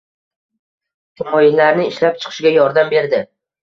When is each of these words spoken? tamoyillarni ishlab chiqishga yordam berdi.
tamoyillarni 1.23 1.87
ishlab 1.93 2.21
chiqishga 2.27 2.57
yordam 2.61 2.95
berdi. 2.99 3.27